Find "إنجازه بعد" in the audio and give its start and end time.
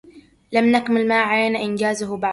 1.59-2.29